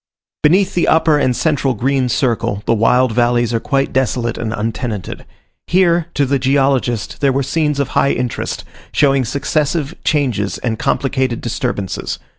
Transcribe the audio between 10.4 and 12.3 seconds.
and complicated disturbances.